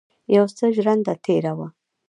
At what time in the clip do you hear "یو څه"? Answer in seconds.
0.35-0.65